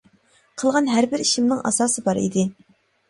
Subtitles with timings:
[0.61, 2.47] قىلغان ھەربىر ئىشىمنىڭ ئاساسى بار ئىدى.